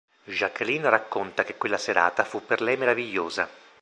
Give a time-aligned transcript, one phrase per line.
[0.23, 3.47] Jacqueline racconta che quella serata fu per lei meravigliosa.